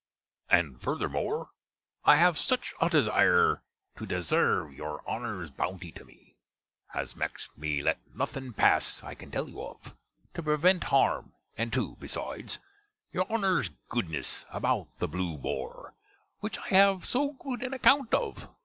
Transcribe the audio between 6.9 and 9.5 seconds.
as mackes me let nothing pass I can tell